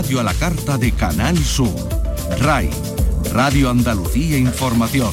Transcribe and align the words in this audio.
Radio 0.00 0.20
a 0.20 0.22
la 0.22 0.32
carta 0.32 0.78
de 0.78 0.92
Canal 0.92 1.36
Sur. 1.36 1.68
RAI, 2.40 2.70
Radio 3.34 3.68
Andalucía 3.68 4.38
Información. 4.38 5.12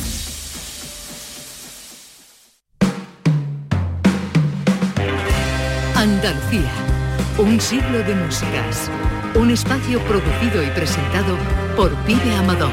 Andalucía, 5.93 6.71
un 7.37 7.59
siglo 7.59 7.97
de 7.97 8.15
músicas. 8.15 8.89
Un 9.35 9.51
espacio 9.51 9.99
producido 10.05 10.63
y 10.63 10.67
presentado 10.67 11.37
por 11.75 11.93
Pide 12.05 12.33
Amador. 12.37 12.71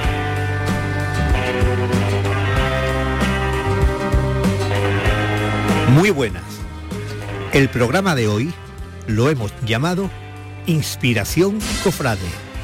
Muy 5.91 6.11
buenas. 6.11 6.45
El 7.53 7.69
programa 7.71 8.15
de 8.15 8.29
hoy 8.29 8.55
lo 9.09 9.31
hemos 9.31 9.53
llamado 9.67 10.09
Inspiración 10.67 11.59
Cofrade. 11.83 12.55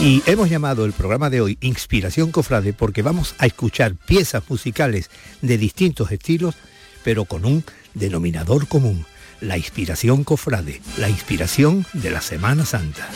Y 0.00 0.22
hemos 0.26 0.48
llamado 0.48 0.84
el 0.84 0.92
programa 0.92 1.28
de 1.28 1.40
hoy 1.40 1.58
Inspiración 1.60 2.30
Cofrade 2.30 2.72
porque 2.72 3.02
vamos 3.02 3.34
a 3.38 3.46
escuchar 3.46 3.96
piezas 3.96 4.48
musicales 4.48 5.10
de 5.42 5.58
distintos 5.58 6.12
estilos, 6.12 6.54
pero 7.04 7.24
con 7.24 7.44
un 7.44 7.64
denominador 7.94 8.68
común, 8.68 9.04
la 9.40 9.56
inspiración 9.56 10.24
cofrade, 10.24 10.80
la 10.96 11.08
inspiración 11.08 11.86
de 11.92 12.10
la 12.10 12.20
Semana 12.20 12.64
Santa. 12.64 13.08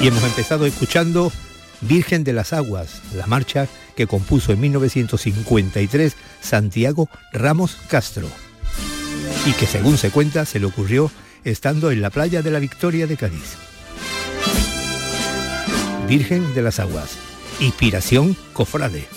Y 0.00 0.08
hemos 0.08 0.24
empezado 0.24 0.66
escuchando 0.66 1.30
Virgen 1.80 2.24
de 2.24 2.32
las 2.32 2.52
Aguas, 2.52 3.02
la 3.14 3.26
marcha 3.26 3.68
que 3.94 4.06
compuso 4.06 4.52
en 4.52 4.60
1953 4.60 6.16
Santiago 6.40 7.08
Ramos 7.32 7.76
Castro 7.88 8.28
y 9.46 9.52
que 9.52 9.66
según 9.66 9.98
se 9.98 10.10
cuenta 10.10 10.44
se 10.44 10.60
le 10.60 10.66
ocurrió 10.66 11.10
estando 11.44 11.90
en 11.90 12.00
la 12.00 12.10
playa 12.10 12.42
de 12.42 12.50
la 12.50 12.58
Victoria 12.58 13.06
de 13.06 13.16
Cádiz. 13.16 13.56
Virgen 16.12 16.52
de 16.52 16.60
las 16.60 16.78
Aguas, 16.78 17.16
inspiración 17.58 18.36
cofrade. 18.52 19.08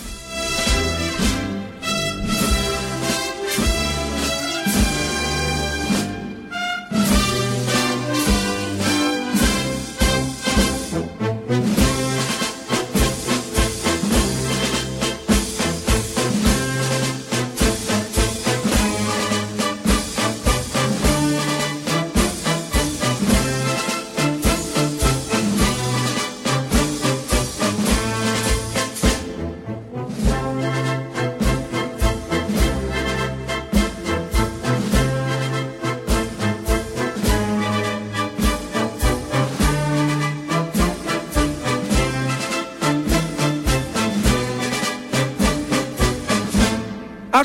¡Al 47.36 47.44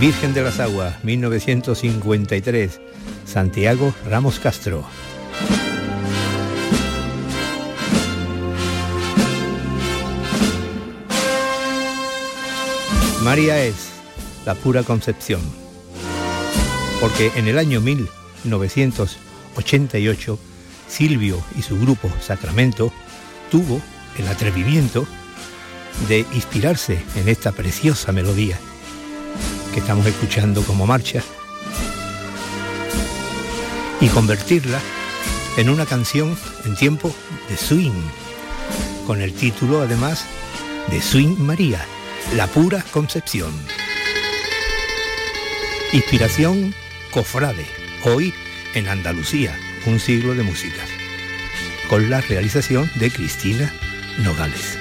Virgen 0.00 0.32
de 0.32 0.42
las 0.42 0.58
Aguas, 0.60 1.04
1953, 1.04 2.80
Santiago 3.26 3.92
Ramos 4.08 4.40
Castro. 4.40 4.82
María 13.22 13.62
es 13.62 13.90
la 14.46 14.54
pura 14.54 14.84
concepción, 14.84 15.42
porque 17.02 17.30
en 17.36 17.46
el 17.46 17.58
año 17.58 17.82
1988 17.82 20.38
Silvio 20.88 21.44
y 21.58 21.62
su 21.62 21.78
grupo 21.78 22.10
Sacramento 22.22 22.90
tuvo 23.50 23.82
el 24.16 24.28
atrevimiento 24.28 25.06
de 26.08 26.20
inspirarse 26.32 27.02
en 27.16 27.28
esta 27.28 27.52
preciosa 27.52 28.12
melodía 28.12 28.58
que 29.72 29.80
estamos 29.80 30.06
escuchando 30.06 30.62
como 30.62 30.86
marcha 30.86 31.22
y 34.00 34.08
convertirla 34.08 34.80
en 35.56 35.68
una 35.68 35.86
canción 35.86 36.36
en 36.64 36.74
tiempo 36.74 37.14
de 37.48 37.56
swing, 37.56 38.02
con 39.06 39.20
el 39.20 39.32
título 39.34 39.80
además 39.80 40.24
de 40.88 41.00
Swing 41.00 41.36
María, 41.38 41.84
la 42.34 42.46
pura 42.46 42.84
concepción. 42.90 43.52
Inspiración 45.92 46.74
Cofrade, 47.10 47.66
hoy 48.04 48.32
en 48.74 48.88
Andalucía, 48.88 49.58
un 49.86 50.00
siglo 50.00 50.34
de 50.34 50.42
música, 50.42 50.82
con 51.88 52.08
la 52.08 52.20
realización 52.20 52.90
de 52.94 53.10
Cristina 53.10 53.74
Nogales. 54.18 54.78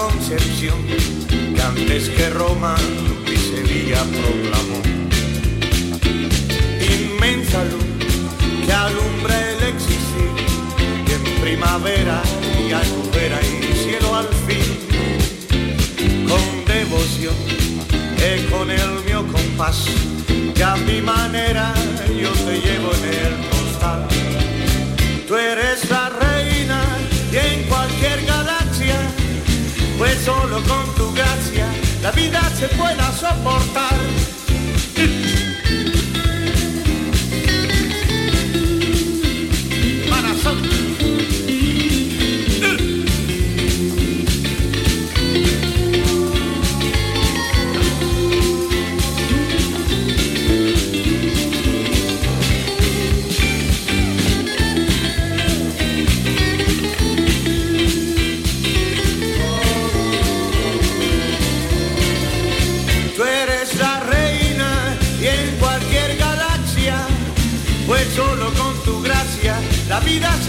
Concepción 0.00 0.78
que 1.54 1.60
antes 1.60 2.08
que 2.08 2.30
Roma 2.30 2.74
y 3.26 3.36
Sevilla 3.36 4.02
proclamó. 4.18 4.80
Inmensa 6.98 7.64
luz 7.64 7.90
que 8.66 8.72
alumbra 8.72 9.34
el 9.50 9.62
existir 9.74 10.30
y 11.06 11.12
en 11.12 11.40
primavera 11.42 12.22
y 12.66 12.72
albufera 12.72 13.38
y 13.42 13.76
cielo 13.76 14.16
al 14.16 14.28
fin 14.46 14.68
con 16.28 16.44
devoción 16.64 17.38
y 18.28 18.50
con 18.50 18.70
el 18.70 18.90
mío 19.06 19.26
compás 19.32 19.84
que 20.54 20.64
a 20.64 20.76
mi 20.76 21.00
manera 21.02 21.74
yo 22.22 22.30
te 22.46 22.54
llevo 22.64 22.90
en 22.98 23.04
el 23.26 23.34
costal. 23.50 24.06
Tú 25.26 25.36
eres 25.36 25.88
la 25.90 26.08
solo 30.30 30.56
con 30.62 30.94
tu 30.94 31.12
gracia 31.12 31.66
la 32.02 32.10
vida 32.12 32.40
se 32.54 32.68
pueda 32.68 33.10
soportar. 33.12 34.39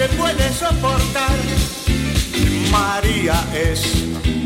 Se 0.02 0.08
puede 0.16 0.52
soportar. 0.54 1.38
María 2.72 3.38
es 3.54 3.82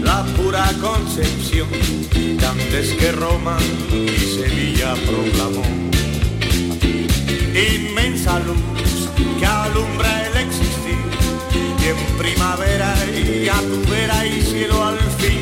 la 0.02 0.24
pura 0.36 0.66
concepción 0.82 1.70
que 2.12 2.46
antes 2.46 2.94
que 3.00 3.12
Roma 3.14 3.58
y 3.90 4.18
Sevilla 4.38 4.96
proclamó. 5.10 5.64
Inmensa 7.74 8.40
luz 8.40 9.10
que 9.40 9.46
alumbra 9.46 10.28
el 10.28 10.36
existir 10.46 11.00
y 11.82 11.86
en 11.94 12.00
primavera 12.18 12.94
y 13.14 13.48
a 13.48 13.60
tu 13.70 13.90
vera 13.90 14.26
y 14.26 14.42
cielo 14.42 14.84
al 14.84 15.00
fin. 15.20 15.42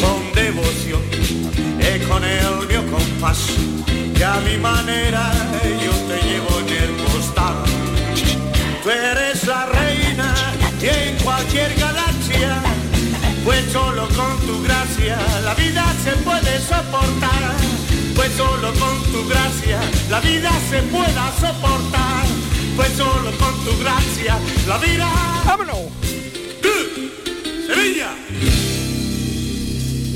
Con 0.00 0.20
devoción 0.34 1.02
y 1.80 2.04
con 2.08 2.24
el 2.24 2.68
mío 2.68 2.82
compás 2.90 3.40
que 4.16 4.24
a 4.24 4.40
mi 4.40 4.56
manera 4.56 5.30
yo 5.84 5.92
te 6.08 6.16
llevo 6.26 6.60
en 6.60 6.68
el 6.84 6.90
postal 7.04 7.65
Tú 8.86 8.92
eres 8.92 9.44
la 9.48 9.66
reina 9.66 10.32
y 10.80 10.86
en 10.86 11.16
cualquier 11.24 11.74
galaxia, 11.74 12.62
pues 13.44 13.64
solo 13.72 14.06
con 14.10 14.38
tu 14.46 14.62
gracia 14.62 15.18
la 15.42 15.54
vida 15.54 15.84
se 16.04 16.12
puede 16.22 16.60
soportar. 16.60 17.56
Pues 18.14 18.30
solo 18.34 18.72
con 18.74 19.02
tu 19.10 19.28
gracia 19.28 19.80
la 20.08 20.20
vida 20.20 20.52
se 20.70 20.82
pueda 20.82 21.32
soportar. 21.32 22.26
Pues 22.76 22.92
solo 22.92 23.32
con 23.40 23.64
tu 23.64 23.76
gracia 23.82 24.38
la 24.68 24.78
vida. 24.78 25.10
¡Vámonos! 25.44 25.90
¡Sevilla! 27.66 28.14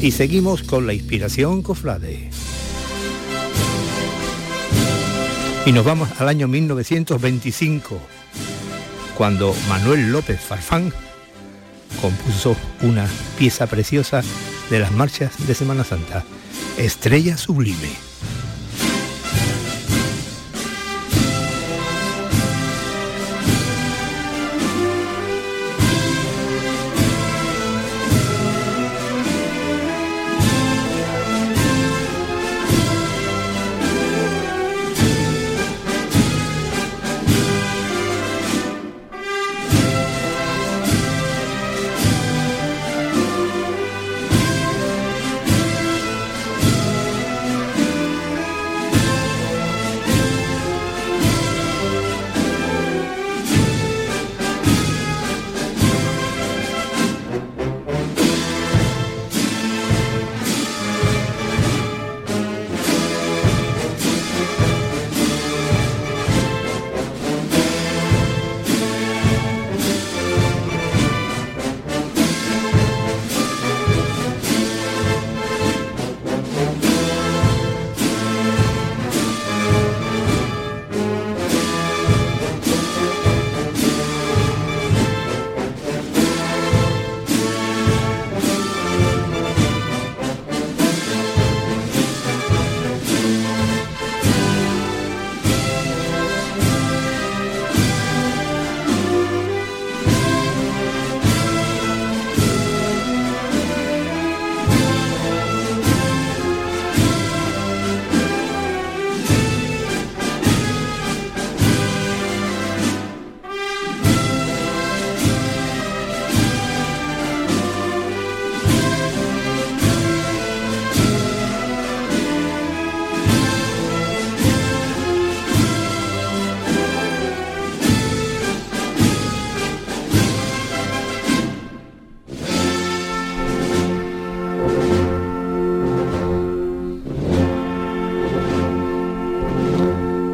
Y 0.01 0.13
seguimos 0.13 0.63
con 0.63 0.87
la 0.87 0.93
inspiración 0.93 1.63
cofrade. 1.63 2.31
Y 5.67 5.73
nos 5.73 5.85
vamos 5.85 6.09
al 6.21 6.29
año 6.29 6.47
1925 6.47 8.20
cuando 9.21 9.55
Manuel 9.69 10.13
López 10.13 10.41
Farfán 10.41 10.95
compuso 12.01 12.57
una 12.81 13.07
pieza 13.37 13.67
preciosa 13.67 14.23
de 14.71 14.79
las 14.79 14.93
marchas 14.93 15.47
de 15.47 15.55
Semana 15.55 15.85
Santa, 15.85 16.25
Estrella 16.79 17.37
Sublime. 17.37 18.10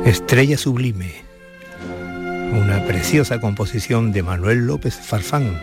Estrella 0.07 0.57
Sublime, 0.57 1.17
una 2.53 2.85
preciosa 2.87 3.41
composición 3.41 4.13
de 4.13 4.23
Manuel 4.23 4.65
López 4.65 4.95
Farfán 4.95 5.61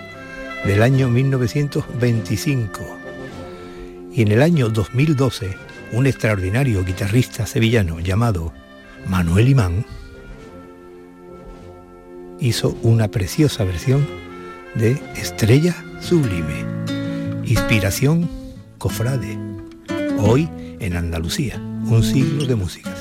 del 0.65 0.83
año 0.83 1.07
1925. 1.07 2.81
Y 4.11 4.21
en 4.21 4.33
el 4.33 4.41
año 4.41 4.67
2012, 4.67 5.55
un 5.93 6.07
extraordinario 6.07 6.83
guitarrista 6.83 7.45
sevillano 7.45 8.01
llamado 8.01 8.51
Manuel 9.07 9.47
Imán 9.47 9.85
hizo 12.41 12.77
una 12.81 13.07
preciosa 13.07 13.63
versión 13.63 14.05
de 14.75 15.01
Estrella 15.15 15.73
Sublime, 16.01 16.65
inspiración 17.45 18.29
cofrade, 18.77 19.39
hoy 20.19 20.49
en 20.81 20.97
Andalucía, 20.97 21.55
un 21.85 22.03
siglo 22.03 22.45
de 22.45 22.55
músicas. 22.55 22.92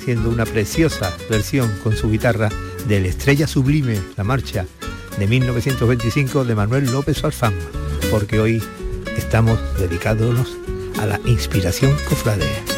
Haciendo 0.00 0.30
una 0.30 0.46
preciosa 0.46 1.14
versión 1.28 1.70
con 1.82 1.94
su 1.94 2.10
guitarra 2.10 2.48
de 2.88 3.00
La 3.00 3.08
Estrella 3.08 3.46
Sublime, 3.46 4.00
la 4.16 4.24
marcha 4.24 4.64
de 5.18 5.26
1925 5.26 6.46
de 6.46 6.54
Manuel 6.54 6.90
López 6.90 7.22
Alfán, 7.22 7.52
porque 8.10 8.40
hoy 8.40 8.62
estamos 9.18 9.58
dedicándonos 9.78 10.56
a 10.98 11.04
la 11.04 11.20
inspiración 11.26 11.94
cofradea. 12.08 12.69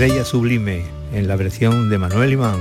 Estrella 0.00 0.24
Sublime 0.24 0.82
en 1.12 1.28
la 1.28 1.36
versión 1.36 1.90
de 1.90 1.98
Manuel 1.98 2.32
Imán. 2.32 2.58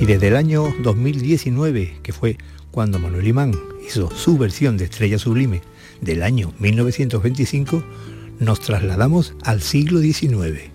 Y 0.00 0.04
desde 0.04 0.26
el 0.26 0.34
año 0.34 0.74
2019, 0.82 1.98
que 2.02 2.12
fue 2.12 2.38
cuando 2.72 2.98
Manuel 2.98 3.28
Imán 3.28 3.52
hizo 3.86 4.10
su 4.10 4.36
versión 4.36 4.78
de 4.78 4.86
Estrella 4.86 5.16
Sublime 5.16 5.62
del 6.00 6.24
año 6.24 6.52
1925, 6.58 7.84
nos 8.40 8.58
trasladamos 8.58 9.34
al 9.44 9.62
siglo 9.62 10.00
XIX. 10.00 10.72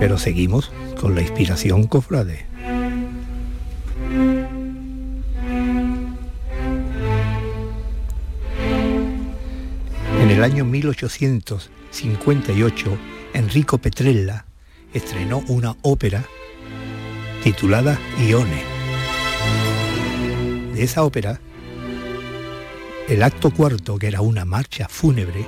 Pero 0.00 0.18
seguimos 0.18 0.72
con 1.00 1.14
la 1.14 1.20
inspiración 1.20 1.86
cofrade. 1.86 2.44
El 10.42 10.50
año 10.50 10.64
1858, 10.64 12.98
Enrico 13.32 13.78
Petrella 13.78 14.44
estrenó 14.92 15.44
una 15.46 15.76
ópera 15.82 16.24
titulada 17.44 17.96
Ione. 18.18 18.64
De 20.74 20.82
esa 20.82 21.04
ópera, 21.04 21.40
el 23.08 23.22
acto 23.22 23.52
cuarto, 23.52 24.00
que 24.00 24.08
era 24.08 24.20
una 24.20 24.44
marcha 24.44 24.88
fúnebre, 24.88 25.46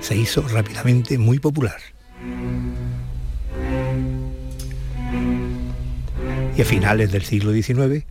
se 0.00 0.16
hizo 0.16 0.46
rápidamente 0.46 1.18
muy 1.18 1.40
popular. 1.40 1.80
Y 6.56 6.62
a 6.62 6.64
finales 6.64 7.10
del 7.10 7.24
siglo 7.24 7.52
XIX, 7.52 8.04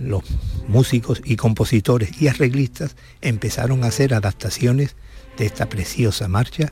los 0.00 0.24
músicos 0.66 1.22
y 1.24 1.36
compositores 1.36 2.20
y 2.20 2.26
arreglistas 2.26 2.96
empezaron 3.20 3.84
a 3.84 3.88
hacer 3.88 4.12
adaptaciones 4.12 4.96
de 5.40 5.46
esta 5.46 5.68
preciosa 5.70 6.28
marcha 6.28 6.70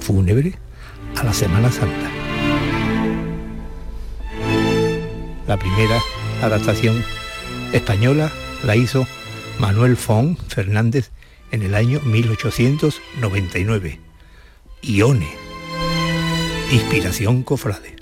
fúnebre 0.00 0.54
a 1.16 1.22
la 1.22 1.34
Semana 1.34 1.70
Santa. 1.70 2.10
La 5.46 5.58
primera 5.58 6.00
adaptación 6.42 7.04
española 7.74 8.32
la 8.64 8.74
hizo 8.74 9.06
Manuel 9.58 9.98
Fon 9.98 10.38
Fernández 10.48 11.10
en 11.50 11.62
el 11.62 11.74
año 11.74 12.00
1899. 12.00 14.00
Ione, 14.80 15.28
inspiración 16.72 17.42
cofrade. 17.42 17.96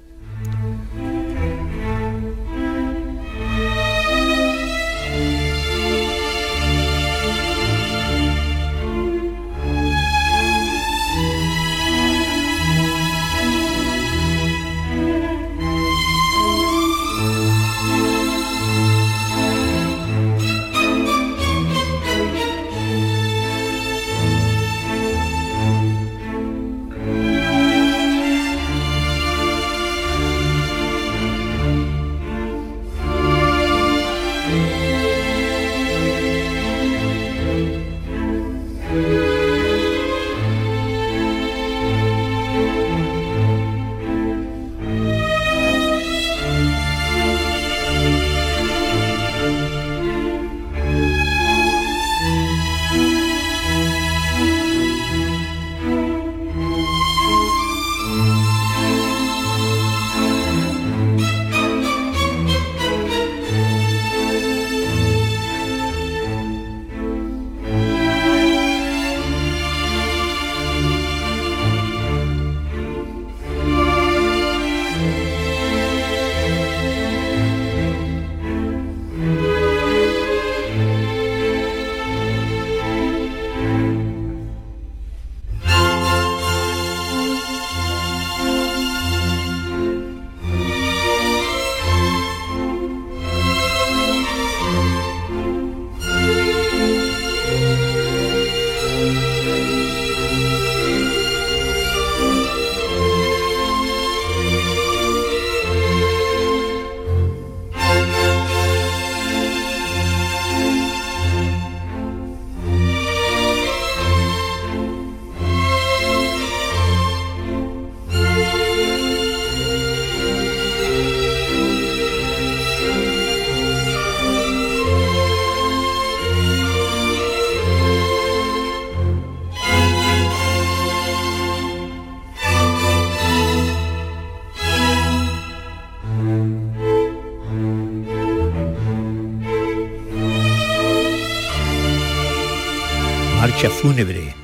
Marcha 143.62 143.80
fúnebre 143.80 144.34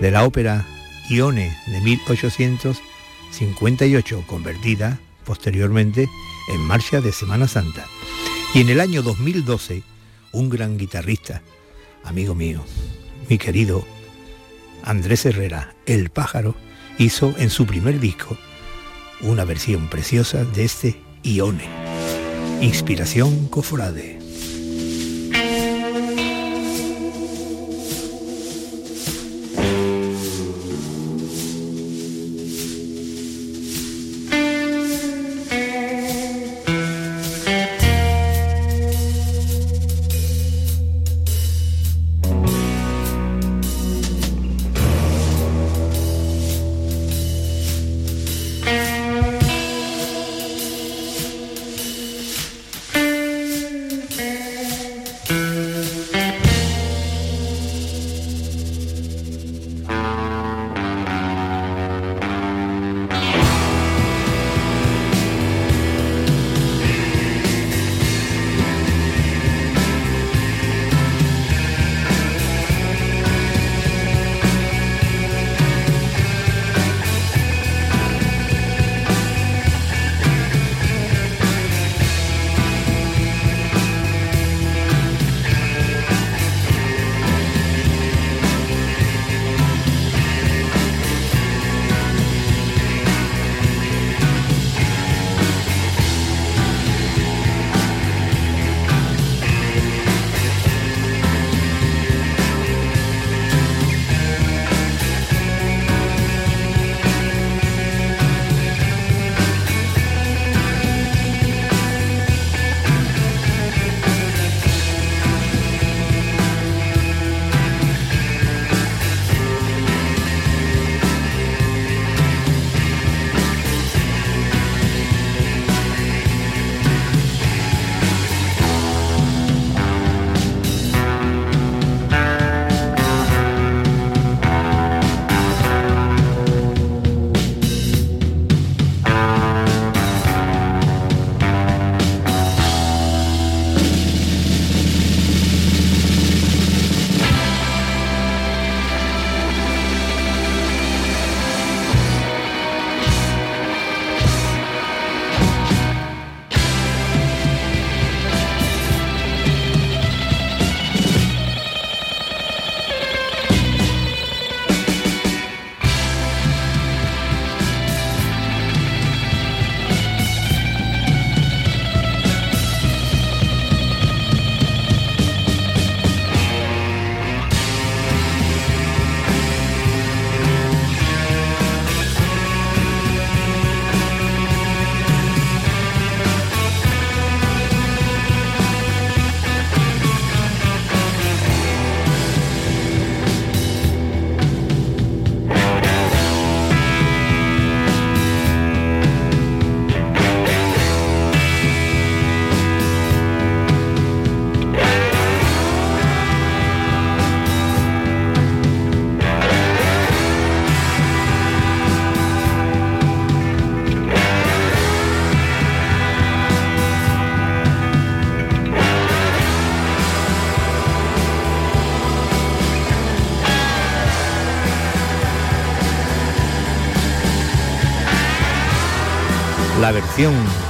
de 0.00 0.10
la 0.12 0.24
ópera 0.24 0.64
Ione 1.10 1.56
de 1.66 1.80
1858, 1.80 4.24
convertida 4.28 5.00
posteriormente 5.24 6.08
en 6.52 6.60
marcha 6.60 7.00
de 7.00 7.10
Semana 7.10 7.48
Santa. 7.48 7.84
Y 8.54 8.60
en 8.60 8.68
el 8.68 8.78
año 8.78 9.02
2012, 9.02 9.82
un 10.30 10.50
gran 10.50 10.78
guitarrista, 10.78 11.42
amigo 12.04 12.36
mío, 12.36 12.64
mi 13.28 13.38
querido 13.38 13.84
Andrés 14.84 15.26
Herrera, 15.26 15.74
El 15.84 16.10
Pájaro, 16.10 16.54
hizo 16.96 17.34
en 17.38 17.50
su 17.50 17.66
primer 17.66 17.98
disco 17.98 18.38
una 19.20 19.44
versión 19.44 19.88
preciosa 19.88 20.44
de 20.44 20.64
este 20.64 21.00
Ione. 21.24 21.68
Inspiración 22.60 23.48
Cofrade. 23.48 24.23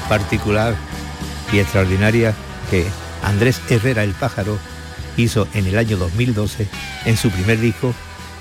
Particular 0.09 0.75
y 1.53 1.59
extraordinaria 1.59 2.35
que 2.71 2.87
Andrés 3.23 3.61
Herrera 3.69 4.03
el 4.03 4.13
Pájaro 4.13 4.59
hizo 5.19 5.47
en 5.53 5.67
el 5.67 5.77
año 5.77 5.99
2012 5.99 6.67
en 7.05 7.17
su 7.17 7.31
primer 7.31 7.61
disco 7.61 7.93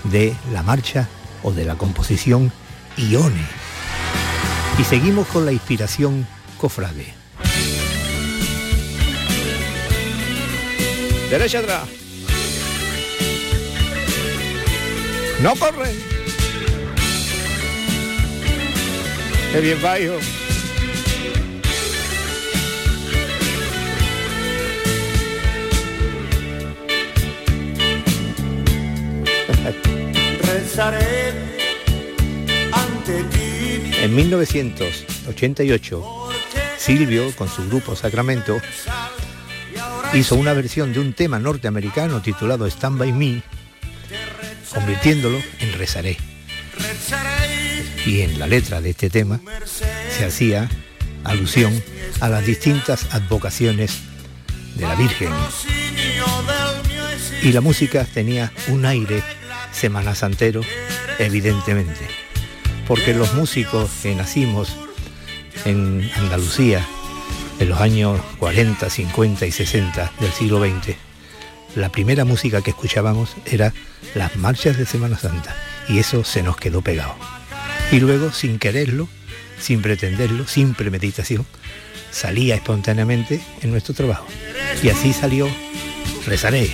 de 0.05 0.33
la 0.53 0.63
marcha 0.63 1.09
o 1.43 1.51
de 1.51 1.65
la 1.65 1.75
composición 1.75 2.53
Ione. 2.95 3.45
Y 4.79 4.83
seguimos 4.85 5.27
con 5.27 5.45
la 5.45 5.51
inspiración 5.51 6.25
cofrade. 6.57 7.13
Derecha 11.29 11.59
atrás. 11.59 11.89
No 15.41 15.53
corre. 15.55 15.93
Qué 19.51 19.59
bien 19.59 19.79
va, 19.83 19.99
En 34.01 34.15
1988, 34.15 36.03
Silvio, 36.77 37.31
con 37.35 37.47
su 37.47 37.67
grupo 37.69 37.95
Sacramento, 37.95 38.59
hizo 40.13 40.35
una 40.35 40.53
versión 40.53 40.93
de 40.93 40.99
un 40.99 41.13
tema 41.13 41.39
norteamericano 41.39 42.21
titulado 42.21 42.67
Stand 42.67 42.97
By 42.97 43.13
Me, 43.13 43.41
convirtiéndolo 44.73 45.41
en 45.59 45.73
Rezaré. 45.73 46.17
Y 48.05 48.21
en 48.21 48.39
la 48.39 48.47
letra 48.47 48.81
de 48.81 48.89
este 48.89 49.09
tema 49.09 49.39
se 50.09 50.25
hacía 50.25 50.69
alusión 51.23 51.81
a 52.19 52.29
las 52.29 52.45
distintas 52.45 53.13
advocaciones 53.13 53.99
de 54.75 54.87
la 54.87 54.95
Virgen 54.95 55.29
Y 57.41 57.51
la 57.51 57.61
música 57.61 58.05
tenía 58.05 58.51
un 58.67 58.85
aire 58.85 59.23
semana 59.83 60.15
santero, 60.15 60.61
evidentemente, 61.19 62.07
porque 62.87 63.13
los 63.13 63.33
músicos 63.33 63.91
que 64.01 64.15
nacimos 64.15 64.77
en 65.65 66.09
Andalucía 66.15 66.87
en 67.59 67.67
los 67.67 67.81
años 67.81 68.21
40, 68.39 68.89
50 68.89 69.45
y 69.45 69.51
60 69.51 70.13
del 70.21 70.31
siglo 70.31 70.61
XX, 70.61 70.95
la 71.75 71.89
primera 71.89 72.23
música 72.23 72.61
que 72.61 72.69
escuchábamos 72.69 73.35
era 73.45 73.73
las 74.15 74.37
marchas 74.37 74.77
de 74.77 74.85
Semana 74.85 75.17
Santa 75.17 75.53
y 75.89 75.99
eso 75.99 76.23
se 76.23 76.43
nos 76.43 76.55
quedó 76.55 76.81
pegado. 76.81 77.17
Y 77.91 77.99
luego, 77.99 78.31
sin 78.31 78.59
quererlo, 78.59 79.09
sin 79.59 79.81
pretenderlo, 79.81 80.47
sin 80.47 80.75
premeditación, 80.75 81.45
salía 82.09 82.55
espontáneamente 82.55 83.41
en 83.61 83.71
nuestro 83.71 83.93
trabajo. 83.93 84.27
Y 84.81 84.87
así 84.87 85.11
salió 85.11 85.45
Rezaré, 86.25 86.73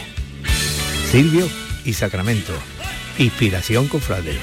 Silvio 1.09 1.49
y 1.85 1.93
Sacramento, 1.93 2.53
Inspiración 3.19 3.89
Cofrade. 3.89 4.39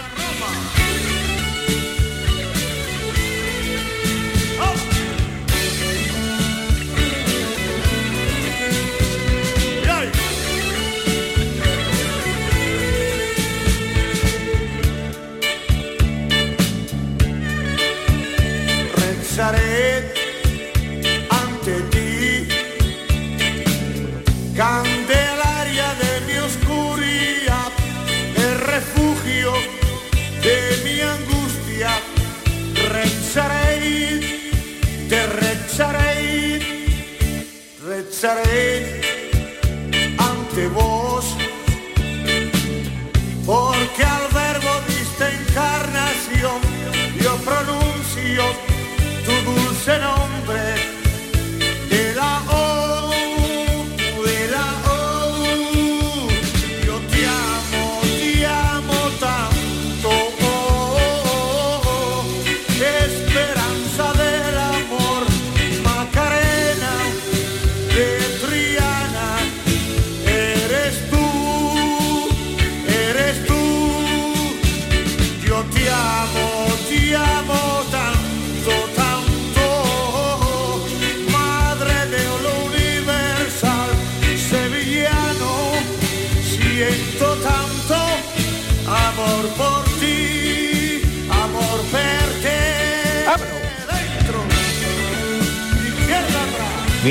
por 19.36 20.15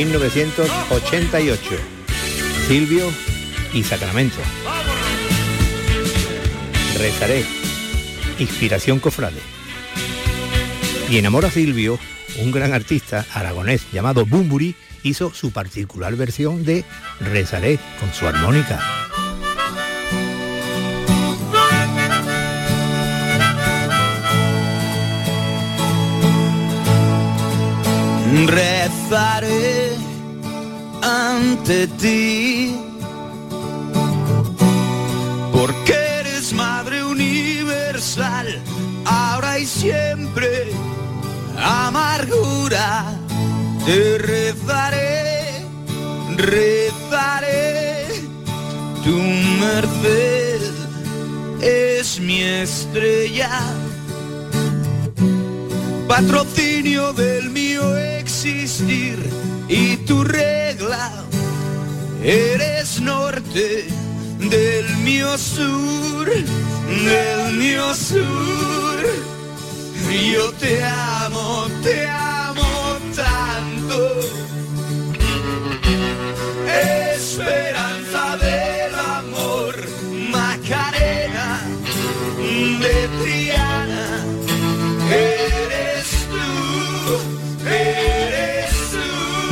1988. 0.06 1.60
Silvio 2.68 3.12
y 3.74 3.84
Sacramento. 3.84 4.38
Rezaré. 6.98 7.44
Inspiración 8.40 9.00
cofrade. 9.00 9.42
Y 11.10 11.18
en 11.18 11.26
Amor 11.26 11.46
a 11.46 11.52
Silvio, 11.52 12.00
un 12.42 12.52
gran 12.52 12.74
artista 12.74 13.26
aragonés 13.34 13.86
llamado 13.92 14.26
Bumburi 14.26 14.76
hizo 15.04 15.34
su 15.34 15.52
particular 15.52 16.16
versión 16.16 16.64
de 16.64 16.84
Rezaré 17.20 17.80
con 18.00 18.14
su 18.14 18.28
armónica. 18.28 18.80
Rezaré 29.10 29.92
ante 31.02 31.88
ti, 32.00 32.76
porque 35.52 35.94
eres 36.22 36.54
Madre 36.54 37.04
Universal, 37.04 38.48
ahora 39.06 39.60
y 39.60 39.66
siempre, 39.66 40.72
amargura, 41.62 43.06
te 43.86 44.18
rezaré, 44.18 45.66
rezaré, 46.38 48.08
tu 49.04 49.18
merced 49.60 50.62
es 51.62 52.20
mi 52.20 52.42
estrella 52.42 53.52
patrocinio 56.08 57.14
del 57.14 57.50
mío 57.50 57.98
existir 58.46 59.18
y 59.68 59.98
tu 59.98 60.24
regla 60.24 61.12
eres 62.24 63.02
norte 63.02 63.88
del 64.40 64.98
mío 64.98 65.38
sur, 65.38 66.28
del 66.28 67.54
mío 67.58 67.94
sur. 67.96 69.02
Yo 70.34 70.52
te 70.54 70.84
amo, 70.84 71.68
te 71.84 72.08
amo 72.08 72.98
tanto. 73.16 74.20
Esperanza 77.16 77.75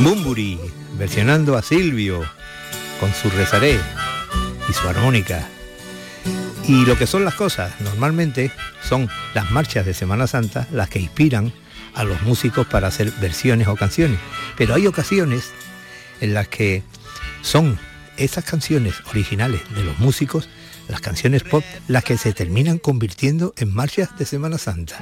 Bumburi, 0.04 0.60
versionando 0.98 1.56
a 1.56 1.62
Silvio 1.62 2.22
con 3.00 3.10
su 3.14 3.30
rezaré 3.30 3.80
y 4.68 4.72
su 4.74 4.86
armónica. 4.86 5.48
Y 6.68 6.84
lo 6.84 6.98
que 6.98 7.06
son 7.06 7.24
las 7.24 7.32
cosas, 7.32 7.80
normalmente 7.80 8.50
son 8.86 9.08
las 9.32 9.50
marchas 9.50 9.86
de 9.86 9.94
Semana 9.94 10.26
Santa 10.26 10.68
las 10.72 10.90
que 10.90 10.98
inspiran 10.98 11.54
a 11.94 12.04
los 12.04 12.20
músicos 12.20 12.66
para 12.66 12.88
hacer 12.88 13.12
versiones 13.12 13.66
o 13.66 13.76
canciones. 13.76 14.18
Pero 14.58 14.74
hay 14.74 14.86
ocasiones 14.86 15.52
en 16.20 16.34
las 16.34 16.48
que 16.48 16.82
son 17.40 17.78
esas 18.18 18.44
canciones 18.44 18.96
originales 19.08 19.62
de 19.74 19.84
los 19.84 19.98
músicos, 20.00 20.50
las 20.86 21.00
canciones 21.00 21.44
pop, 21.44 21.64
las 21.88 22.04
que 22.04 22.18
se 22.18 22.34
terminan 22.34 22.76
convirtiendo 22.76 23.54
en 23.56 23.74
marchas 23.74 24.18
de 24.18 24.26
Semana 24.26 24.58
Santa. 24.58 25.00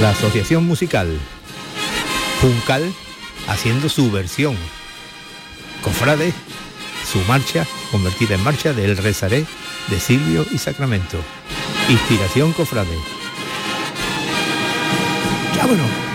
La 0.00 0.10
Asociación 0.10 0.64
Musical 0.64 1.18
Juncal 2.40 2.92
haciendo 3.48 3.88
su 3.88 4.10
versión. 4.10 4.56
Cofrade, 5.82 6.32
su 7.10 7.18
marcha, 7.20 7.66
convertida 7.90 8.34
en 8.34 8.44
marcha 8.44 8.72
del 8.72 8.96
Rezaré 8.96 9.46
de 9.88 10.00
Silvio 10.00 10.44
y 10.50 10.58
Sacramento. 10.58 11.18
Inspiración 11.88 12.52
Cofrade. 12.52 12.98
¡Vámonos! 15.56 15.90
una 15.90 16.05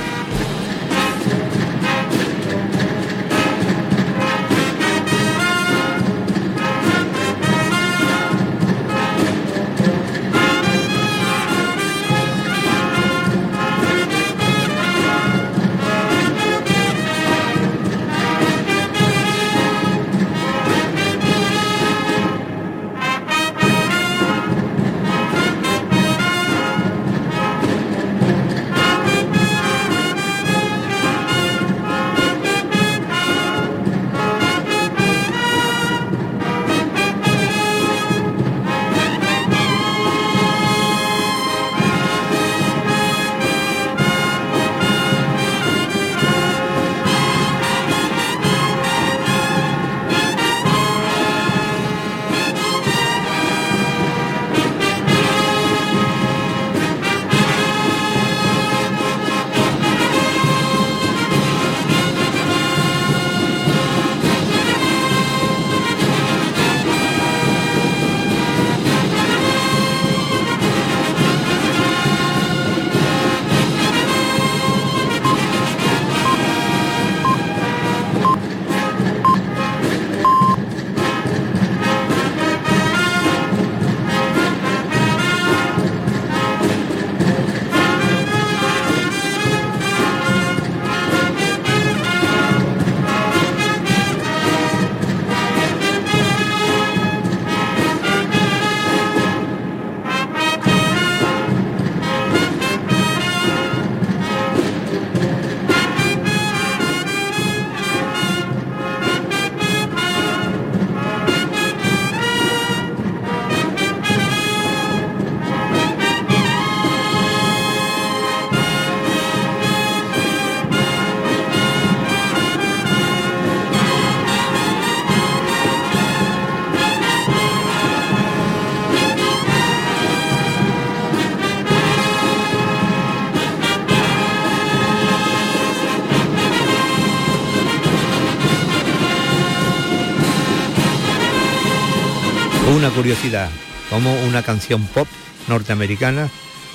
curiosidad, 143.02 143.50
como 143.90 144.14
una 144.26 144.44
canción 144.44 144.86
pop 144.86 145.08
norteamericana, 145.48 146.30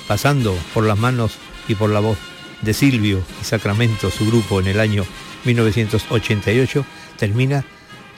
pasando 0.09 0.53
por 0.73 0.83
las 0.83 0.97
manos 0.97 1.37
y 1.69 1.75
por 1.75 1.89
la 1.89 2.01
voz 2.01 2.17
de 2.61 2.73
Silvio 2.73 3.23
y 3.41 3.45
Sacramento, 3.45 4.11
su 4.11 4.25
grupo 4.25 4.59
en 4.59 4.67
el 4.67 4.81
año 4.81 5.05
1988, 5.45 6.85
termina 7.17 7.63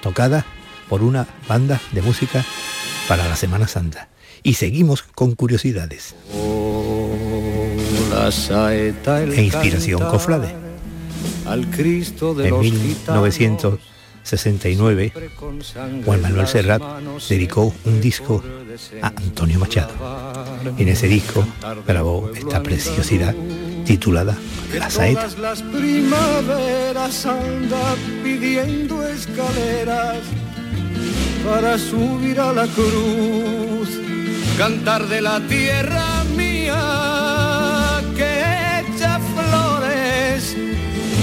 tocada 0.01 0.43
por 0.89 1.03
una 1.03 1.27
banda 1.47 1.79
de 1.91 2.01
música 2.01 2.43
para 3.07 3.27
la 3.27 3.35
Semana 3.35 3.67
Santa. 3.67 4.09
Y 4.41 4.55
seguimos 4.55 5.03
con 5.03 5.35
curiosidades. 5.35 6.15
e 9.37 9.43
inspiración 9.43 9.99
cofrade. 10.09 10.55
Al 11.45 11.69
Cristo 11.69 12.33
de 12.33 12.47
en 12.47 13.59
1969, 14.23 15.13
Juan 16.05 16.21
Manuel 16.21 16.47
Serrat 16.47 16.81
dedicó 17.27 17.73
un 17.85 18.01
disco 18.01 18.43
a 19.01 19.07
Antonio 19.07 19.59
Machado. 19.59 19.91
En 20.77 20.87
ese 20.87 21.07
disco 21.07 21.45
grabó 21.87 22.31
esta 22.35 22.61
preciosidad 22.61 23.33
titulada 23.85 24.37
La 24.73 24.89
Saeta. 24.89 25.27
las 25.41 25.61
primaveras 25.61 27.25
anda 27.25 27.95
pidiendo 28.23 29.07
escaleras 29.07 30.17
para 31.45 31.77
subir 31.77 32.39
a 32.39 32.53
la 32.53 32.67
cruz, 32.67 33.89
cantar 34.57 35.07
de 35.07 35.21
la 35.21 35.39
tierra 35.47 36.23
mía 36.35 37.08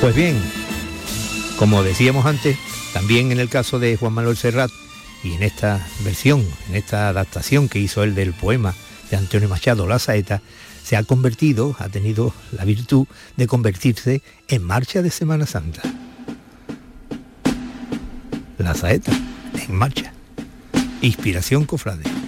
Pues 0.00 0.14
bien, 0.14 0.40
como 1.58 1.82
decíamos 1.82 2.24
antes, 2.24 2.56
también 2.94 3.32
en 3.32 3.38
el 3.38 3.50
caso 3.50 3.78
de 3.78 3.98
Juan 3.98 4.14
Manuel 4.14 4.36
Serrat 4.36 4.70
y 5.22 5.34
en 5.34 5.42
esta 5.42 5.86
versión, 6.04 6.42
en 6.70 6.76
esta 6.76 7.10
adaptación 7.10 7.68
que 7.68 7.80
hizo 7.80 8.02
él 8.02 8.14
del 8.14 8.32
poema 8.32 8.74
de 9.10 9.18
Antonio 9.18 9.46
Machado, 9.50 9.86
La 9.86 9.98
Saeta, 9.98 10.40
se 10.82 10.96
ha 10.96 11.04
convertido, 11.04 11.76
ha 11.78 11.90
tenido 11.90 12.32
la 12.52 12.64
virtud 12.64 13.06
de 13.36 13.46
convertirse 13.46 14.22
en 14.48 14.64
marcha 14.64 15.02
de 15.02 15.10
Semana 15.10 15.44
Santa. 15.44 15.82
La 18.56 18.74
Saeta, 18.74 19.12
en 19.68 19.74
marcha. 19.74 20.14
Inspiración 21.02 21.66
cofrade. 21.66 22.19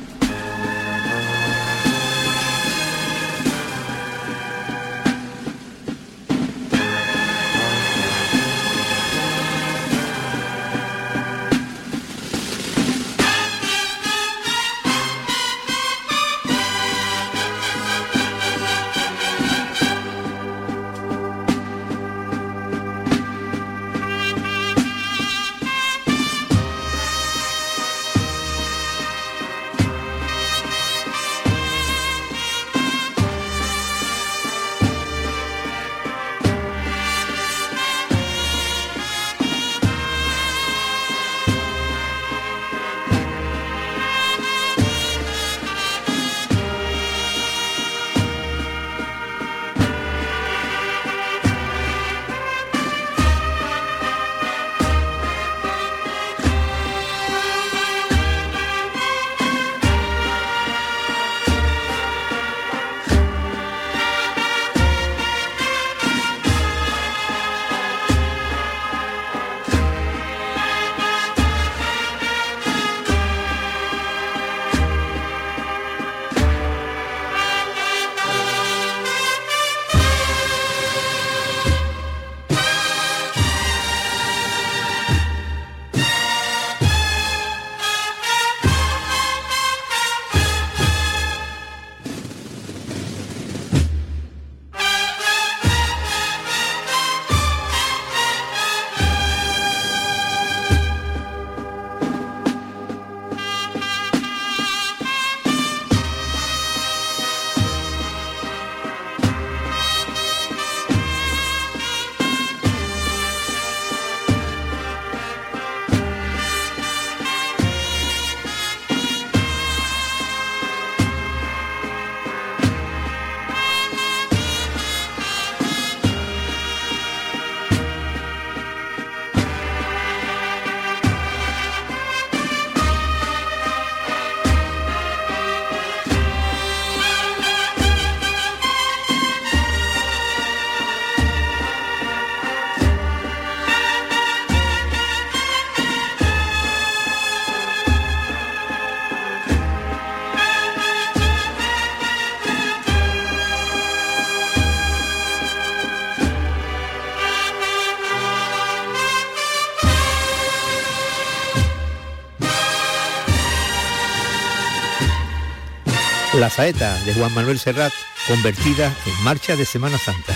La 166.35 166.49
saeta 166.49 166.99
de 167.05 167.13
Juan 167.13 167.35
Manuel 167.35 167.59
Serrat, 167.59 167.93
convertida 168.27 168.91
en 169.05 169.25
marcha 169.25 169.55
de 169.55 169.67
Semana 169.67 169.99
Santa. 169.99 170.33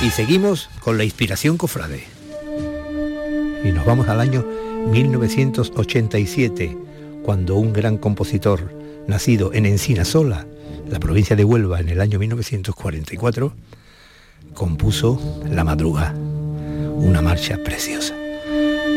Y 0.00 0.08
seguimos 0.08 0.70
con 0.80 0.96
la 0.96 1.04
inspiración 1.04 1.58
cofrade. 1.58 2.04
Y 3.62 3.68
nos 3.72 3.84
vamos 3.84 4.08
al 4.08 4.18
año 4.20 4.46
1987, 4.90 6.74
cuando 7.22 7.56
un 7.56 7.74
gran 7.74 7.98
compositor, 7.98 8.72
nacido 9.08 9.52
en 9.52 9.66
Encinasola, 9.66 10.46
la 10.88 10.98
provincia 10.98 11.36
de 11.36 11.44
Huelva, 11.44 11.80
en 11.80 11.90
el 11.90 12.00
año 12.00 12.18
1944, 12.18 13.52
compuso 14.54 15.42
La 15.50 15.64
Madruga, 15.64 16.14
una 16.14 17.20
marcha 17.20 17.58
preciosa. 17.62 18.14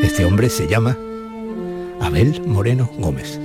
Este 0.01 0.23
hombre 0.23 0.49
se 0.49 0.69
llama 0.69 0.97
Abel 1.99 2.41
Moreno 2.47 2.89
Gómez. 2.97 3.41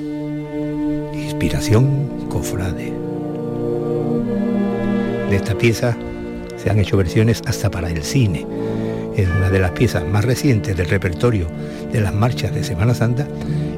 Inspiración 1.40 2.26
cofrade. 2.28 2.92
De 5.30 5.36
esta 5.36 5.56
pieza 5.56 5.96
se 6.56 6.68
han 6.68 6.80
hecho 6.80 6.96
versiones 6.96 7.42
hasta 7.46 7.70
para 7.70 7.88
el 7.90 8.02
cine. 8.02 8.44
Es 9.16 9.28
una 9.28 9.48
de 9.48 9.60
las 9.60 9.70
piezas 9.70 10.04
más 10.04 10.24
recientes 10.24 10.76
del 10.76 10.88
repertorio 10.88 11.46
de 11.92 12.00
las 12.00 12.12
marchas 12.12 12.52
de 12.52 12.64
Semana 12.64 12.92
Santa 12.92 13.28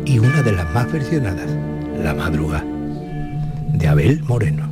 y 0.06 0.20
una 0.20 0.40
de 0.42 0.52
las 0.52 0.72
más 0.72 0.90
versionadas, 0.90 1.50
La 2.02 2.14
Madruga, 2.14 2.64
de 3.74 3.88
Abel 3.88 4.22
Moreno. 4.22 4.69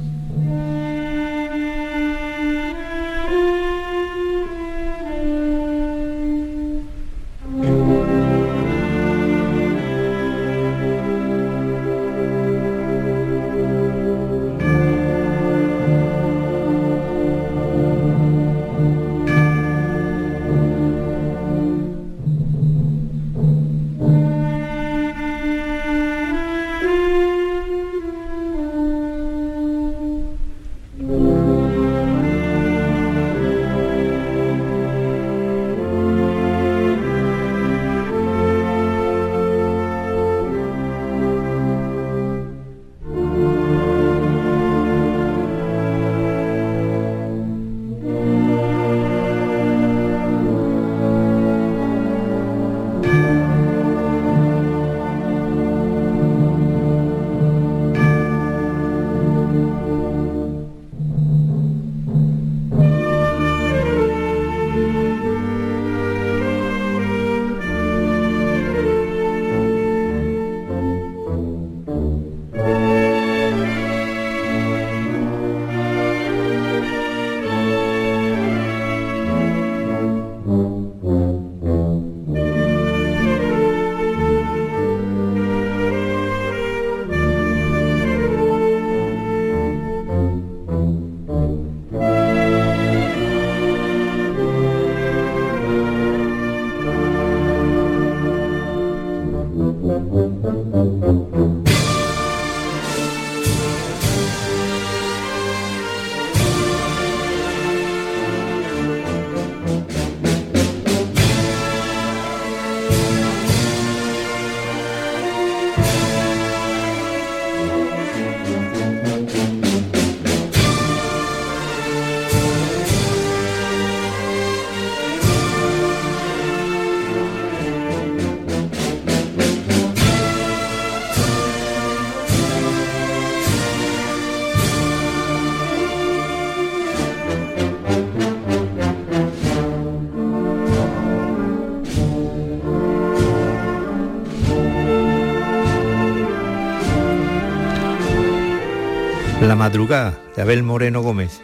Madrugada 149.59 150.19
de 150.37 150.43
Abel 150.43 150.63
Moreno 150.63 151.03
Gómez, 151.03 151.41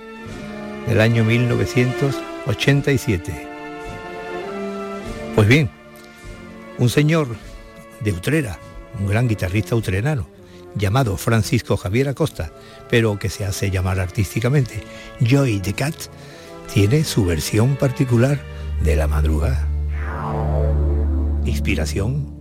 del 0.87 1.01
año 1.01 1.25
1987. 1.25 3.49
Pues 5.35 5.49
bien, 5.49 5.69
un 6.79 6.89
señor 6.89 7.27
de 8.03 8.13
Utrera, 8.13 8.61
un 9.01 9.09
gran 9.09 9.27
guitarrista 9.27 9.75
utrerano, 9.75 10.29
llamado 10.77 11.17
Francisco 11.17 11.77
Javier 11.77 12.09
Acosta, 12.09 12.53
pero 12.89 13.19
que 13.19 13.29
se 13.29 13.45
hace 13.45 13.73
llamar 13.73 13.99
artísticamente 13.99 14.85
Joy 15.21 15.59
the 15.59 15.73
Cat, 15.73 15.97
tiene 16.73 17.03
su 17.03 17.25
versión 17.25 17.75
particular 17.75 18.39
de 18.81 18.95
la 18.95 19.09
madrugada. 19.09 19.67
Inspiración, 21.45 22.33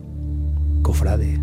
cofrade. 0.83 1.41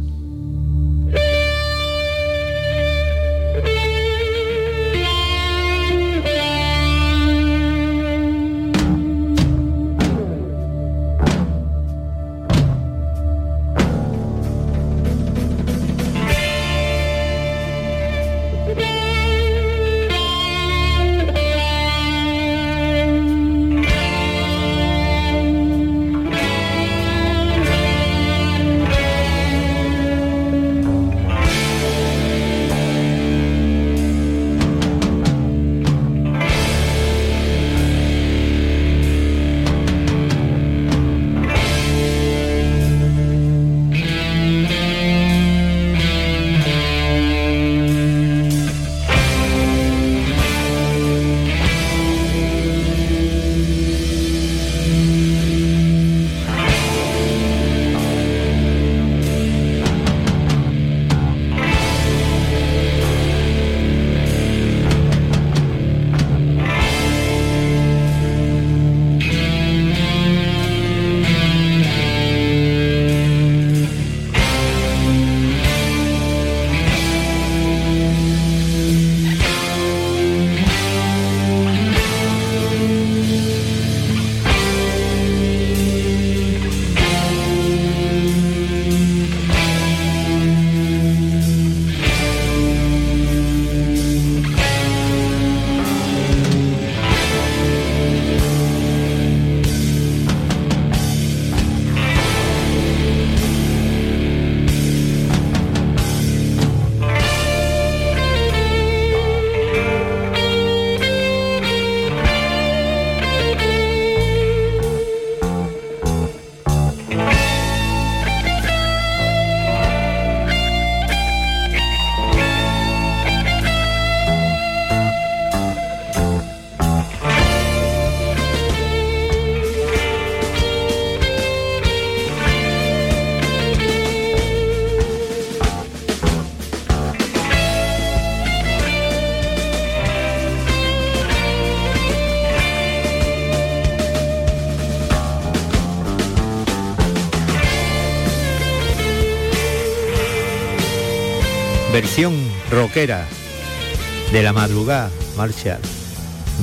De 152.92 154.42
la 154.42 154.52
madrugada 154.52 155.10
marcial 155.36 155.80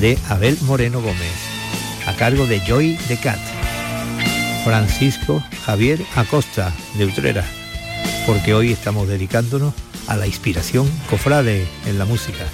de 0.01 0.17
Abel 0.28 0.57
Moreno 0.63 0.99
Gómez, 0.99 1.32
a 2.05 2.13
cargo 2.17 2.45
de 2.45 2.59
Joy 2.59 2.97
de 3.07 3.17
Cat, 3.17 3.39
Francisco 4.65 5.41
Javier 5.65 6.01
Acosta 6.17 6.73
de 6.97 7.05
Utrera, 7.05 7.45
porque 8.25 8.53
hoy 8.53 8.73
estamos 8.73 9.07
dedicándonos 9.07 9.73
a 10.07 10.17
la 10.17 10.28
inspiración 10.28 10.91
cofrade 11.09 11.65
en 11.86 11.97
la 11.97 12.03
música. 12.03 12.45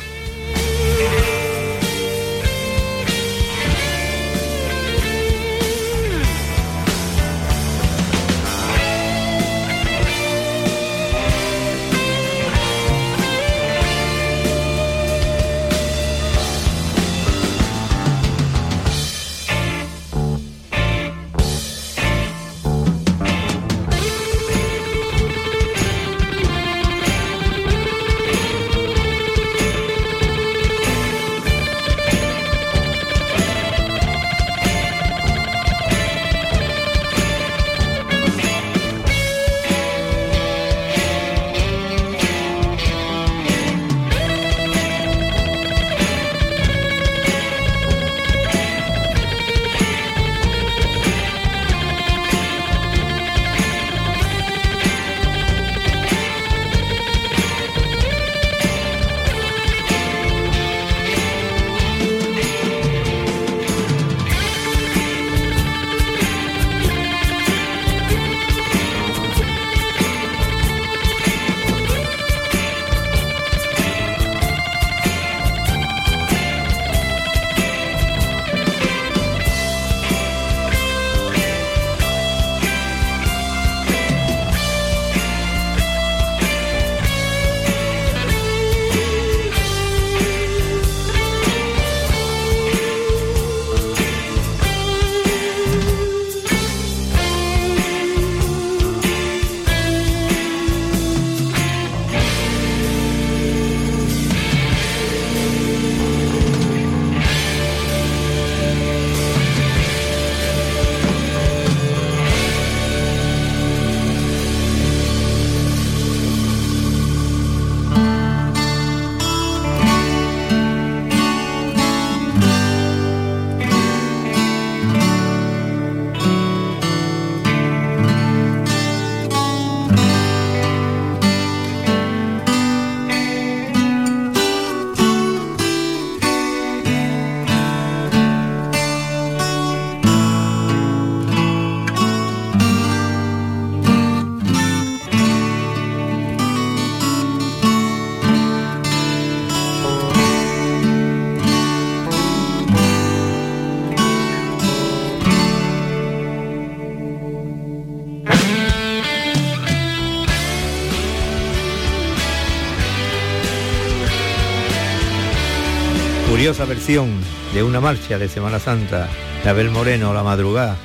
Curiosa 166.44 166.66
versión 166.66 167.10
de 167.54 167.64
una 167.64 167.80
marcha 167.80 168.20
de 168.20 168.28
Semana 168.28 168.60
Santa 168.60 169.08
de 169.46 169.50
Abel 169.50 169.72
Moreno 169.72 170.14
La 170.14 170.24
Madrugada 170.24 170.76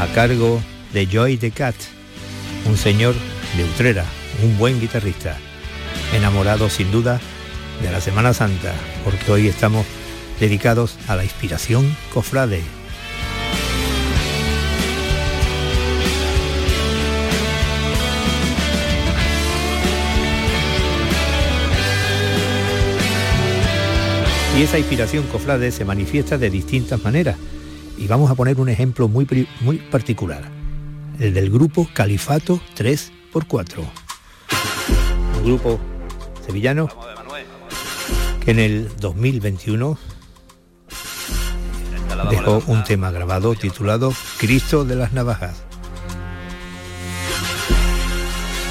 a 0.00 0.08
cargo 0.08 0.60
de 0.92 1.06
Joy 1.06 1.36
de 1.36 1.52
Cat, 1.52 1.76
un 2.64 2.76
señor 2.76 3.14
de 3.56 3.62
Utrera, 3.62 4.04
un 4.42 4.58
buen 4.58 4.80
guitarrista, 4.80 5.36
enamorado 6.12 6.68
sin 6.68 6.90
duda 6.90 7.20
de 7.82 7.92
la 7.92 8.00
Semana 8.00 8.34
Santa, 8.34 8.74
porque 9.04 9.30
hoy 9.30 9.46
estamos 9.46 9.86
dedicados 10.40 10.98
a 11.06 11.14
la 11.14 11.22
inspiración 11.22 11.96
cofrade 12.12 12.64
Y 24.56 24.62
esa 24.62 24.78
inspiración 24.78 25.26
cofrade 25.26 25.70
se 25.70 25.84
manifiesta 25.84 26.38
de 26.38 26.48
distintas 26.48 27.04
maneras. 27.04 27.36
Y 27.98 28.06
vamos 28.06 28.30
a 28.30 28.34
poner 28.34 28.58
un 28.58 28.70
ejemplo 28.70 29.06
muy, 29.06 29.46
muy 29.60 29.76
particular. 29.76 30.50
El 31.20 31.34
del 31.34 31.50
grupo 31.50 31.86
Califato 31.92 32.58
3x4. 32.74 33.84
Un 35.36 35.44
grupo 35.44 35.78
sevillano 36.46 36.88
que 38.42 38.52
en 38.52 38.58
el 38.60 38.96
2021 38.96 39.98
dejó 42.30 42.62
un 42.66 42.82
tema 42.82 43.10
grabado 43.10 43.54
titulado 43.56 44.14
Cristo 44.38 44.86
de 44.86 44.96
las 44.96 45.12
Navajas. 45.12 45.64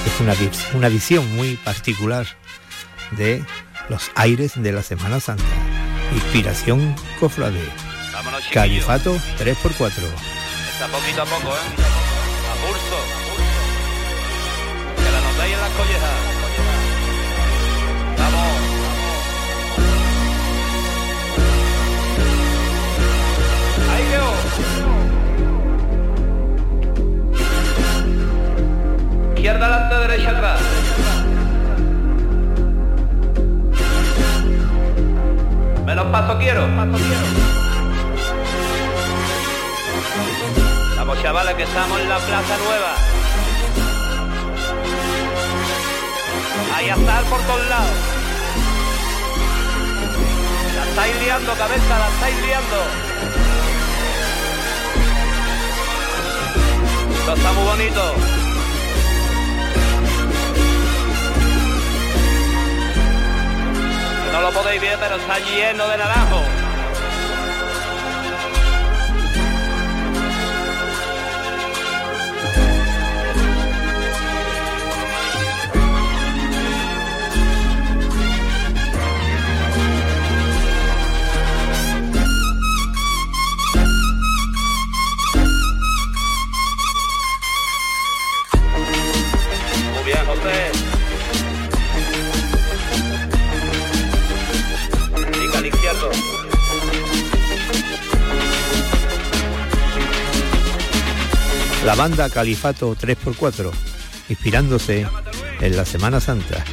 Es 0.08 0.20
una, 0.20 0.34
una 0.74 0.90
visión 0.90 1.36
muy 1.36 1.58
particular 1.58 2.26
de 3.12 3.44
los 3.90 4.10
aires 4.16 4.54
de 4.56 4.72
la 4.72 4.82
Semana 4.82 5.20
Santa. 5.20 5.65
Inspiración 6.14 6.96
Cofrade. 7.20 7.64
Califato 8.52 9.16
3x4. 9.40 10.04
Está 10.74 10.88
poquito 10.88 11.22
a 11.22 11.26
poco, 11.26 11.56
¿eh? 11.56 11.66
A 12.52 12.56
pulso. 12.66 13.00
Que 14.96 15.12
la 15.12 15.22
notáis 15.22 15.54
en 15.54 15.62
las 15.62 15.72
collejas. 15.72 16.18
Vamos. 18.18 18.76
Izquierda 29.36 29.66
adelante, 29.66 29.96
derecha 30.08 30.30
atrás. 30.32 30.75
Menos 35.86 36.06
paso 36.08 36.38
quiero, 36.40 36.62
paso 36.76 36.98
quiero. 36.98 37.56
Vamos 40.98 41.22
chavales 41.22 41.54
que 41.56 41.64
estamos 41.64 42.02
en 42.02 42.10
la 42.10 42.18
Plaza 42.18 42.58
Nueva. 42.58 42.96
Hay 46.76 46.90
estar 46.90 47.24
por 47.26 47.40
todos 47.42 47.70
lados. 47.70 47.98
La 50.76 50.84
estáis 50.90 51.22
liando, 51.24 51.54
cabeza, 51.54 52.00
la 52.00 52.08
estáis 52.08 52.42
liando. 52.42 52.78
Está 57.36 57.52
muy 57.54 57.64
bonito. 57.64 58.45
Podéis 64.52 64.82
ver, 64.82 64.98
pero 65.00 65.16
está 65.16 65.40
lleno 65.40 65.88
de 65.88 65.98
naranjo. 65.98 66.65
La 101.86 101.94
banda 101.94 102.32
Califato 102.32 102.96
3x4, 102.96 103.70
inspirándose 104.30 105.06
en 105.62 105.78
la 105.78 105.86
Semana 105.86 106.20
Santa, 106.20 106.66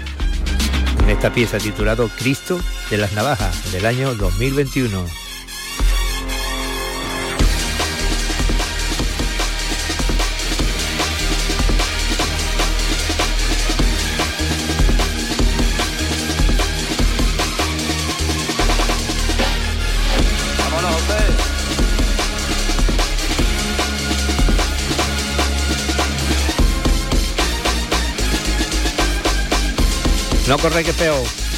en 1.03 1.11
esta 1.11 1.31
pieza 1.35 1.59
titulado 1.59 2.09
Cristo 2.19 2.59
de 2.91 2.97
las 2.97 3.13
Navajas 3.13 3.73
del 3.73 3.85
año 3.85 4.15
2021. 4.15 5.22
No 30.53 30.59
corre 30.59 30.85
que 30.85 30.93
peor. 30.93 31.52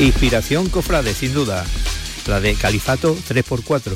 Inspiración 0.00 0.68
cofrade, 0.68 1.14
sin 1.14 1.32
duda, 1.32 1.64
la 2.26 2.40
de 2.40 2.56
Califato 2.56 3.16
3x4, 3.16 3.92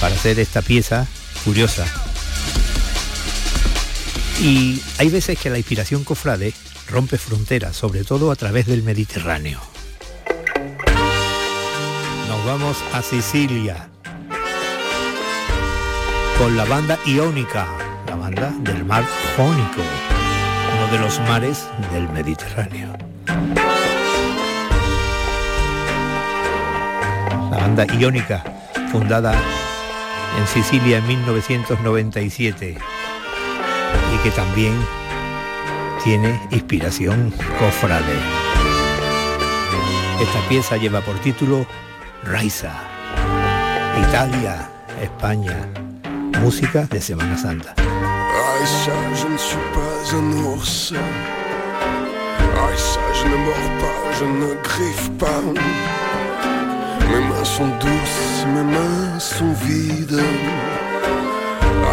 para 0.00 0.14
hacer 0.14 0.40
esta 0.40 0.62
pieza 0.62 1.06
curiosa. 1.44 1.84
Y 4.40 4.80
hay 4.96 5.10
veces 5.10 5.38
que 5.38 5.50
la 5.50 5.58
inspiración 5.58 6.04
cofrade 6.04 6.54
rompe 6.88 7.18
fronteras, 7.18 7.76
sobre 7.76 8.04
todo 8.04 8.30
a 8.30 8.36
través 8.36 8.66
del 8.66 8.82
Mediterráneo. 8.82 9.60
Vamos 12.44 12.82
a 12.92 13.00
Sicilia 13.02 13.88
con 16.36 16.56
la 16.56 16.64
banda 16.64 16.98
Iónica, 17.06 17.68
la 18.08 18.16
banda 18.16 18.52
del 18.62 18.84
mar 18.84 19.04
Jónico, 19.36 19.82
uno 20.76 20.92
de 20.92 20.98
los 20.98 21.20
mares 21.20 21.68
del 21.92 22.08
Mediterráneo. 22.08 22.96
La 27.48 27.58
banda 27.58 27.86
Iónica, 27.94 28.42
fundada 28.90 29.34
en 30.36 30.46
Sicilia 30.48 30.98
en 30.98 31.06
1997 31.06 32.76
y 34.14 34.16
que 34.24 34.30
también 34.32 34.74
tiene 36.02 36.40
inspiración 36.50 37.32
cofrade. 37.60 38.16
Esta 40.20 40.40
pieza 40.48 40.76
lleva 40.76 41.00
por 41.02 41.16
título 41.20 41.66
Raiza, 42.24 42.72
Italia, 44.08 44.68
España, 45.00 45.56
música 46.40 46.86
de 46.90 47.00
Semana 47.00 47.36
Santa. 47.36 47.74
Raiza, 47.76 48.96
je 49.14 49.28
ne 49.28 49.38
suis 49.38 49.66
pas 49.74 50.16
un 50.16 50.32
ours. 50.44 50.94
Raiza, 52.56 53.00
je 53.14 53.26
ne 53.28 53.36
mords 53.36 53.72
pas, 53.82 54.02
je 54.18 54.24
ne 54.24 54.62
griffe 54.62 55.10
pas. 55.18 55.42
Mes 57.10 57.20
mains 57.28 57.44
sont 57.44 57.68
douces, 57.78 58.46
mes 58.54 58.66
mains 58.74 59.18
sont 59.18 59.52
vides. 59.64 60.22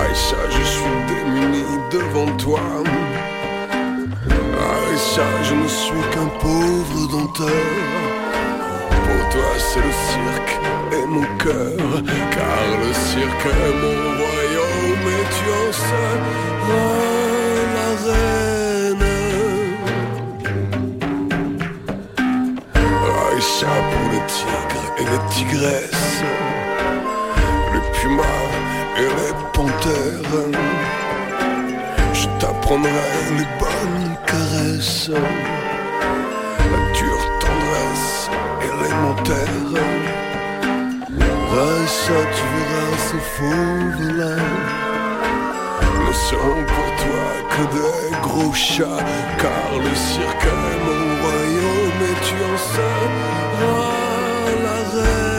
Aïcha, 0.01 0.38
je 0.49 0.63
suis 0.63 0.97
démuni 1.07 1.63
devant 1.91 2.32
toi 2.38 2.61
ça, 4.99 5.23
je 5.43 5.55
ne 5.55 5.67
suis 5.67 6.03
qu'un 6.11 6.27
pauvre 6.39 7.07
denteur. 7.11 8.09
C'est 9.71 9.81
le 9.81 9.91
cirque 9.91 10.55
et 10.93 11.05
mon 11.05 11.27
cœur, 11.37 12.01
car 12.31 12.63
le 12.81 12.91
cirque 12.91 13.45
est 13.45 13.73
mon 13.81 13.97
royaume 14.17 15.07
et 15.19 15.25
tu 15.35 15.45
en 15.59 15.69
seras 15.83 16.17
la 17.75 17.89
reine. 18.05 19.07
Aïcha 23.27 23.75
pour 23.91 24.07
les 24.11 24.23
tigres 24.35 24.89
et 24.97 25.03
les 25.11 25.23
tigresses, 25.29 26.23
les 27.73 27.83
pumas 27.99 28.47
et 28.97 29.09
les 29.19 29.33
panthères. 29.53 30.37
Je 32.13 32.25
t'apprendrai 32.39 33.07
les 33.37 33.49
bonnes 33.59 34.15
caresses, 34.25 35.11
fauve-là. 43.18 44.36
Ne 46.07 46.14
seront 46.14 46.64
pour 46.66 46.89
toi 47.03 47.26
que 47.51 47.64
des 47.76 48.12
gros 48.22 48.53
chats, 48.53 49.03
car 49.38 49.78
le 49.78 49.95
cirque 49.95 50.45
est 50.45 50.80
mon 50.86 51.03
royaume 51.22 52.01
et 52.03 52.18
tu 52.26 52.36
en 52.36 52.57
seras 52.57 53.49
la 54.64 54.78
reine. 54.93 55.38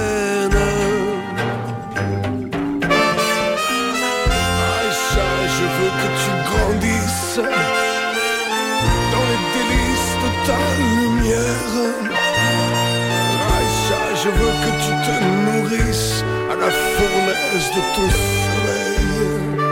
Que 14.62 14.70
tu 14.84 14.92
te 15.06 15.14
nourrisses 15.46 16.24
à 16.50 16.54
la 16.56 16.70
fournaise 16.70 17.68
de 17.76 17.82
ton 17.94 18.08
soleil. 18.10 19.69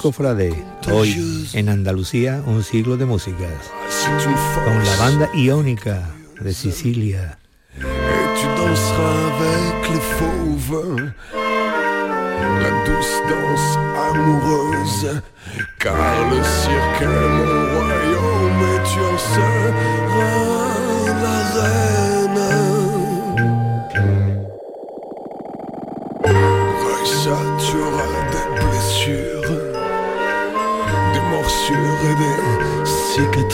Cofrade. 0.00 0.64
Hoy 0.90 1.46
en 1.52 1.68
Andalucía 1.68 2.42
un 2.46 2.64
siglo 2.64 2.96
de 2.96 3.04
músicas. 3.04 3.70
Con 4.64 4.84
la 4.84 4.96
banda 4.96 5.28
iónica 5.34 6.10
de 6.40 6.54
Sicilia. 6.54 7.38
Tu 7.76 8.56
en. 8.56 9.40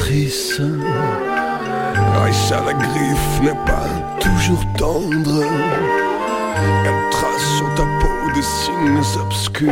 Cicatrices. 0.07 0.61
Raïssa, 2.15 2.63
la 2.67 2.73
griffe 2.73 3.41
n'est 3.43 3.65
pas 3.65 3.89
toujours 4.21 4.65
tendre. 4.79 5.43
Elle 6.85 7.11
trace 7.11 7.57
sur 7.57 7.75
ta 7.75 7.83
peau 8.01 8.33
des 8.35 8.43
signes 8.43 9.21
obscurs. 9.21 9.71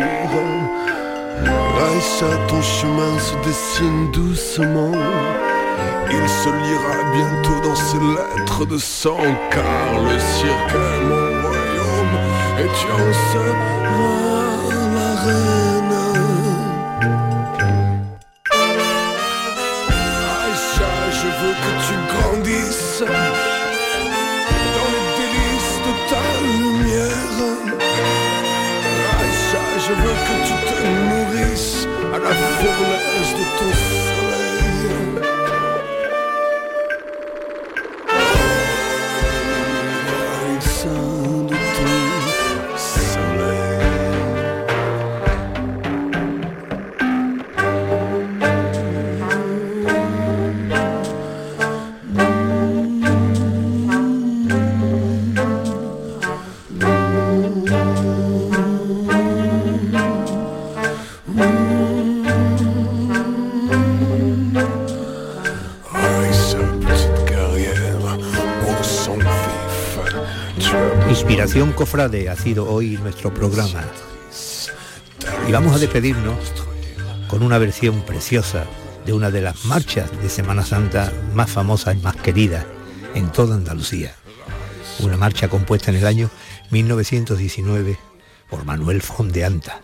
Raïssa, 1.78 2.26
ton 2.48 2.62
chemin 2.62 3.18
se 3.18 3.48
dessine 3.48 4.10
doucement. 4.12 4.92
Il 6.10 6.28
se 6.28 6.48
lira 6.48 6.96
bientôt 7.12 7.68
dans 7.68 7.74
ces 7.74 7.98
lettres 7.98 8.66
de 8.66 8.78
sang, 8.78 9.18
car 9.50 10.02
le 10.02 10.18
cirque 10.18 10.74
est 10.74 11.04
mon 11.08 11.42
royaume 11.42 12.16
et 12.60 12.68
tu 12.78 12.92
en 12.92 13.12
seras 13.32 13.78
la 14.94 15.14
reine. 15.22 15.73
À 32.64 32.66
la 32.66 32.72
fournaise 32.72 33.34
de 33.34 33.58
ton 33.58 34.03
Cofrade 71.74 72.28
ha 72.28 72.36
sido 72.36 72.70
hoy 72.70 72.96
nuestro 72.98 73.34
programa. 73.34 73.84
Y 75.48 75.52
vamos 75.52 75.74
a 75.74 75.78
despedirnos 75.78 76.38
con 77.26 77.42
una 77.42 77.58
versión 77.58 78.02
preciosa 78.02 78.64
de 79.04 79.12
una 79.12 79.30
de 79.30 79.40
las 79.40 79.64
marchas 79.64 80.10
de 80.22 80.28
Semana 80.28 80.64
Santa 80.64 81.12
más 81.34 81.50
famosas 81.50 81.96
y 81.96 82.00
más 82.00 82.16
queridas 82.16 82.64
en 83.14 83.30
toda 83.32 83.56
Andalucía. 83.56 84.14
Una 85.00 85.16
marcha 85.16 85.48
compuesta 85.48 85.90
en 85.90 85.96
el 85.96 86.06
año 86.06 86.30
1919 86.70 87.98
por 88.48 88.64
Manuel 88.64 89.02
Fondeanta 89.02 89.80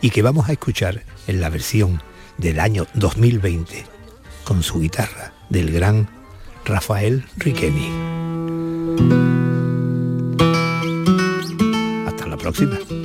y 0.00 0.10
que 0.10 0.22
vamos 0.22 0.48
a 0.48 0.52
escuchar 0.52 1.02
en 1.26 1.40
la 1.40 1.48
versión 1.48 2.02
del 2.38 2.60
año 2.60 2.86
2020 2.94 3.84
con 4.44 4.62
su 4.62 4.80
guitarra 4.80 5.32
del 5.48 5.72
gran 5.72 6.08
Rafael 6.64 7.24
Riqueni. 7.36 8.11
Próxima. 12.52 13.01